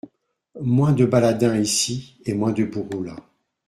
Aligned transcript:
Moins 0.59 0.93
de 0.93 1.05
baladins 1.05 1.55
ici, 1.59 2.19
et 2.25 2.33
moins 2.33 2.53
de 2.53 2.63
bourreaux 2.63 3.03
là. 3.03 3.17